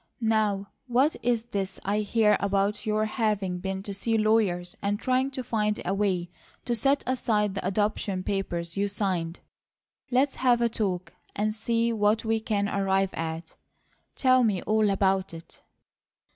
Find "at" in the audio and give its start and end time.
13.13-13.55